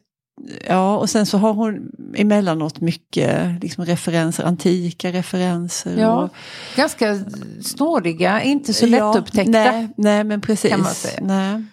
ja 0.67 0.97
och 0.97 1.09
sen 1.09 1.25
så 1.25 1.37
har 1.37 1.53
hon 1.53 1.91
emellanåt 2.15 2.81
mycket 2.81 3.61
liksom, 3.61 3.85
referenser, 3.85 4.43
antika 4.43 5.11
referenser. 5.11 5.97
Ja, 5.97 6.23
och, 6.23 6.29
ganska 6.75 7.19
snåriga, 7.61 8.43
inte 8.43 8.73
så 8.73 8.87
Ja, 8.87 9.13
lättupptäckta. 9.13 9.51
Nej, 9.51 9.89
nej 9.97 10.23
men 10.23 10.41
precis. 10.41 11.17
Nej. 11.21 11.63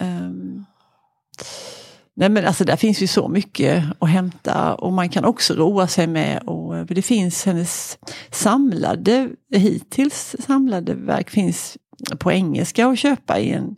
Ehm, 0.00 0.64
nej 2.16 2.28
men 2.28 2.46
alltså 2.46 2.64
där 2.64 2.76
finns 2.76 3.02
ju 3.02 3.06
så 3.06 3.28
mycket 3.28 3.84
att 3.98 4.08
hämta 4.08 4.74
och 4.74 4.92
man 4.92 5.08
kan 5.08 5.24
också 5.24 5.54
roa 5.54 5.88
sig 5.88 6.06
med 6.06 6.42
och 6.42 6.86
det 6.86 7.02
finns 7.02 7.44
hennes 7.44 7.98
samlade, 8.30 9.30
hittills 9.54 10.36
samlade 10.38 10.94
verk 10.94 11.30
finns 11.30 11.76
på 12.18 12.32
engelska 12.32 12.86
att 12.86 12.98
köpa 12.98 13.38
i 13.38 13.50
en 13.52 13.76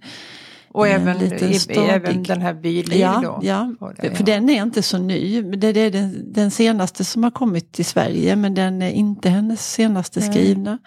Och 0.68 0.88
en 0.88 1.00
även, 1.02 1.18
liten 1.18 1.54
stadig- 1.54 1.88
även 1.90 2.22
den 2.22 2.40
här 2.42 2.54
Byliv 2.54 3.00
Ja, 3.00 3.20
då. 3.24 3.40
ja. 3.42 3.74
Det, 4.02 4.14
för 4.14 4.24
den 4.24 4.50
är 4.50 4.62
inte 4.62 4.82
så 4.82 4.98
ny. 4.98 5.42
Det 5.42 5.72
det 5.72 5.80
är 5.80 5.90
den, 5.90 6.32
den 6.32 6.50
senaste 6.50 7.04
som 7.04 7.22
har 7.24 7.30
kommit 7.30 7.72
till 7.72 7.84
Sverige 7.84 8.36
men 8.36 8.54
den 8.54 8.82
är 8.82 8.90
inte 8.90 9.28
hennes 9.28 9.72
senaste 9.72 10.20
Nej. 10.20 10.30
skrivna. 10.30 10.78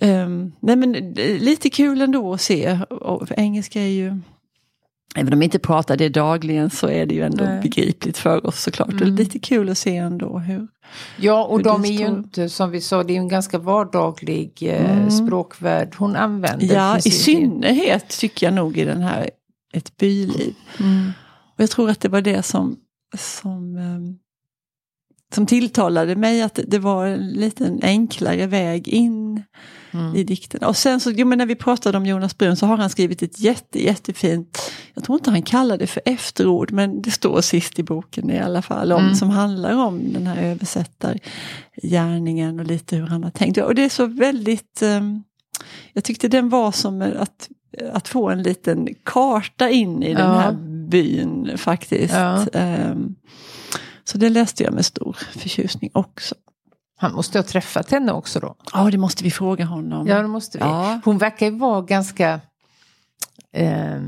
Um, 0.00 0.52
nej 0.60 0.76
men 0.76 0.92
lite 1.38 1.70
kul 1.70 2.00
ändå 2.00 2.32
att 2.34 2.40
se. 2.40 2.78
Och 2.90 3.28
engelska 3.36 3.80
är 3.82 3.86
ju, 3.86 4.20
även 5.18 5.32
om 5.32 5.38
vi 5.38 5.44
inte 5.44 5.58
pratar 5.58 5.96
det 5.96 6.08
dagligen 6.08 6.70
så 6.70 6.88
är 6.88 7.06
det 7.06 7.14
ju 7.14 7.22
ändå 7.22 7.44
Nej. 7.44 7.60
begripligt 7.62 8.18
för 8.18 8.46
oss 8.46 8.62
såklart. 8.62 8.88
Och 8.88 8.94
det 8.94 9.02
är 9.04 9.06
Mm. 9.06 9.16
lite 9.16 9.38
kul 9.38 9.68
att 9.70 9.78
se 9.78 9.96
ändå 9.96 10.38
hur. 10.38 10.68
Ja, 11.16 11.44
och 11.44 11.56
hur 11.58 11.64
de 11.64 11.84
är 11.84 11.88
ju 11.88 12.06
inte, 12.06 12.48
som 12.48 12.70
vi 12.70 12.80
sa, 12.80 13.02
det 13.02 13.12
är 13.12 13.14
ju 13.14 13.20
en 13.20 13.28
ganska 13.28 13.58
vardaglig 13.58 14.52
eh, 14.62 14.98
Mm. 14.98 15.10
språkvärld 15.10 15.94
hon 15.98 16.16
använder. 16.16 16.66
Ja, 16.74 16.98
i 16.98 17.00
synnerhet 17.10 18.08
tycker 18.08 18.46
jag 18.46 18.54
nog 18.54 18.78
i 18.78 18.84
den 18.84 19.02
här 19.02 19.30
Ett 19.72 19.96
byliv. 19.96 20.54
Mm. 20.80 21.12
Och 21.56 21.62
jag 21.62 21.70
tror 21.70 21.90
att 21.90 22.00
det 22.00 22.08
var 22.08 22.20
det 22.20 22.42
som, 22.42 22.76
som, 23.18 23.76
ehm, 23.76 24.18
som 25.34 25.46
tilltalade 25.46 26.16
mig, 26.16 26.42
att 26.42 26.58
det 26.66 26.78
var 26.78 27.06
en 27.06 27.28
liten 27.28 27.80
enklare 27.82 28.46
väg 28.46 28.88
in 28.88 29.42
Mm. 29.90 30.16
i 30.16 30.24
dikten. 30.24 30.64
Och 30.64 30.76
sen 30.76 31.00
så, 31.00 31.10
jo, 31.10 31.26
men 31.26 31.38
när 31.38 31.46
vi 31.46 31.54
pratade 31.54 31.98
om 31.98 32.06
Jonas 32.06 32.38
Brun 32.38 32.56
så 32.56 32.66
har 32.66 32.76
han 32.76 32.90
skrivit 32.90 33.22
ett 33.22 33.40
jätte, 33.40 33.84
jättefint, 33.84 34.58
jag 34.94 35.04
tror 35.04 35.18
inte 35.18 35.30
han 35.30 35.42
kallar 35.42 35.78
det 35.78 35.86
för 35.86 36.02
efterord, 36.04 36.72
men 36.72 37.02
det 37.02 37.10
står 37.10 37.40
sist 37.40 37.78
i 37.78 37.82
boken 37.82 38.30
i 38.30 38.38
alla 38.38 38.62
fall, 38.62 38.92
om, 38.92 39.02
Mm. 39.02 39.14
som 39.14 39.30
handlar 39.30 39.76
om 39.76 40.12
den 40.12 40.26
här 40.26 40.42
översättargärningen 40.42 42.60
och 42.60 42.66
lite 42.66 42.96
hur 42.96 43.06
han 43.06 43.24
har 43.24 43.30
tänkt. 43.30 43.58
Och 43.58 43.74
det 43.74 43.84
är 43.84 43.88
så 43.88 44.06
väldigt, 44.06 44.82
ehm, 44.82 45.22
jag 45.92 46.04
tyckte 46.04 46.28
den 46.28 46.48
var 46.48 46.72
som 46.72 47.02
att, 47.02 47.48
att 47.92 48.08
få 48.08 48.30
en 48.30 48.42
liten 48.42 48.88
karta 49.04 49.70
in 49.70 50.02
i 50.02 50.14
den 50.14 50.30
Ja. 50.30 50.38
här 50.38 50.52
byn 50.88 51.50
faktiskt. 51.58 52.14
Ja. 52.14 52.46
Ehm, 52.52 53.14
så 54.08 54.18
det 54.18 54.28
läste 54.28 54.62
jag 54.64 54.72
med 54.72 54.84
stor 54.84 55.16
förtjusning 55.32 55.90
också. 55.94 56.34
Han 56.96 57.12
måste 57.12 57.38
ha 57.38 57.42
träffat 57.42 57.90
henne 57.90 58.12
också 58.12 58.40
då. 58.40 58.56
Ja, 58.72 58.90
det 58.90 58.98
måste 58.98 59.24
vi 59.24 59.30
fråga 59.30 59.64
honom. 59.64 60.06
Ja, 60.06 60.22
det 60.22 60.28
måste 60.28 60.58
vi. 60.58 60.64
Ja. 60.64 61.00
Hon 61.04 61.18
verkar 61.18 61.46
ju 61.46 61.58
vara 61.58 61.82
ganska... 61.82 62.40
Eh, 63.52 64.00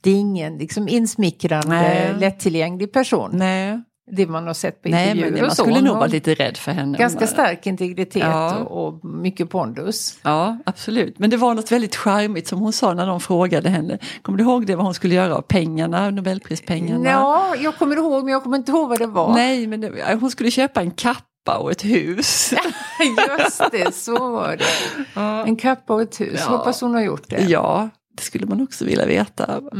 det 0.00 0.10
är 0.10 0.14
ingen 0.14 0.58
liksom 0.58 0.88
insmickrande, 0.88 1.68
Nej. 1.68 2.14
lättillgänglig 2.18 2.92
person. 2.92 3.30
Nej, 3.32 3.82
Det 4.10 4.26
man 4.26 4.46
har 4.46 4.54
sett 4.54 4.82
på 4.82 4.88
Nej 4.88 5.04
intervjuer 5.06 5.30
men 5.30 5.40
man 5.40 5.50
och 5.50 5.56
så. 5.56 5.62
skulle 5.62 5.80
nog 5.80 5.96
vara 5.96 6.06
lite 6.06 6.34
rädd 6.34 6.56
för 6.56 6.72
henne. 6.72 6.98
Ganska 6.98 7.26
stark 7.26 7.66
integritet 7.66 8.22
Ja. 8.22 8.54
och, 8.56 9.04
mycket 9.04 9.50
pondus. 9.50 10.18
Ja, 10.22 10.58
absolut. 10.66 11.18
Men 11.18 11.30
det 11.30 11.36
var 11.36 11.54
något 11.54 11.72
väldigt 11.72 11.96
charmigt 11.96 12.48
som 12.48 12.58
hon 12.58 12.72
sa 12.72 12.94
när 12.94 13.06
de 13.06 13.20
frågade 13.20 13.68
henne. 13.68 13.98
Kommer 14.22 14.38
du 14.38 14.44
ihåg 14.44 14.66
det 14.66 14.76
vad 14.76 14.84
hon 14.84 14.94
skulle 14.94 15.14
göra 15.14 15.36
av 15.36 15.42
pengarna, 15.42 16.10
Nobelprispengarna? 16.10 17.10
Ja, 17.10 17.54
jag 17.56 17.76
kommer 17.76 17.96
ihåg 17.96 18.24
men 18.24 18.32
jag 18.32 18.42
kommer 18.42 18.56
inte 18.56 18.72
ihåg 18.72 18.88
vad 18.88 18.98
det 18.98 19.06
var. 19.06 19.34
Nej, 19.34 19.66
men 19.66 19.80
det, 19.80 20.18
hon 20.20 20.30
skulle 20.30 20.50
köpa 20.50 20.80
en 20.80 20.90
kappa 20.90 21.56
och 21.58 21.70
ett 21.70 21.84
hus. 21.84 22.54
Just 23.38 23.62
det, 23.72 23.94
så 23.94 24.30
var 24.30 24.56
det. 24.56 24.64
Ja. 25.14 25.46
En 25.46 25.56
kappa 25.56 25.94
och 25.94 26.02
ett 26.02 26.20
hus. 26.20 26.40
Ja. 26.46 26.56
Hoppas 26.56 26.80
hon 26.80 26.94
har 26.94 27.00
gjort 27.02 27.24
det. 27.28 27.42
ja, 27.42 27.88
det 28.16 28.22
skulle 28.22 28.46
man 28.46 28.62
också 28.62 28.84
vilja 28.84 29.06
veta. 29.06 29.60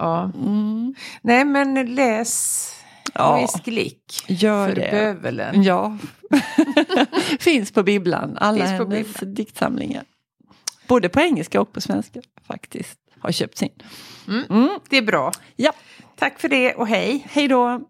Ja. 0.00 0.24
Mm. 0.34 0.94
Nej 1.22 1.44
men 1.44 1.94
läs 1.94 2.66
Ja, 3.14 3.36
Louise 3.36 3.58
Glick. 3.64 4.24
gör 4.26 4.68
för 4.68 4.74
det. 4.76 4.88
bövelen. 4.90 5.62
Ja, 5.62 5.98
finns 7.40 7.72
på 7.72 7.82
bibblan, 7.82 8.36
alla 8.36 8.56
Finns 8.58 8.70
hennes 8.70 8.88
bibblan. 9.06 9.34
diktsamlingar. 9.34 10.04
Både 10.86 11.08
på 11.08 11.20
engelska 11.20 11.60
och 11.60 11.72
på 11.72 11.80
svenska 11.80 12.20
faktiskt. 12.46 12.98
Har 13.20 13.32
köpt 13.32 13.58
sin. 13.58 13.72
Det 14.88 14.96
är 14.96 15.02
bra. 15.02 15.32
Ja, 15.56 15.72
Tack 16.18 16.40
för 16.40 16.48
det 16.48 16.74
och 16.74 16.86
hej. 16.88 17.26
hej 17.30 17.48
då! 17.48 17.80